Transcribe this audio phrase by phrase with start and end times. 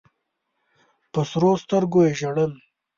[1.11, 2.51] په سرو سترګو یې ژړل.